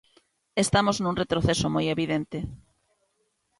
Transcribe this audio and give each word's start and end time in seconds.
Estamos 0.63 0.97
nun 0.99 1.19
retroceso 1.21 1.67
moi 1.75 1.85
evidente. 1.95 2.39